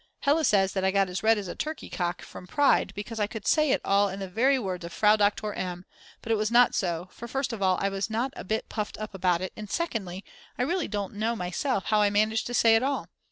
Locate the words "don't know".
10.87-11.35